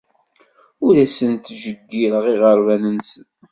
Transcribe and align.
Ur 0.85 0.93
asen-ttjeyyireɣ 1.05 2.25
iɣerban-nsen. 2.33 3.25